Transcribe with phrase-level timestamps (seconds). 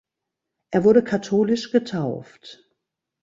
[0.71, 2.67] Er wurde katholisch getauft.